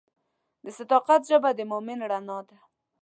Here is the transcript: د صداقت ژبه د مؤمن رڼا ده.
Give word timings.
د 0.63 0.65
صداقت 0.79 1.21
ژبه 1.29 1.49
د 1.55 1.59
مؤمن 1.71 1.99
رڼا 2.11 2.39
ده. 2.47 2.57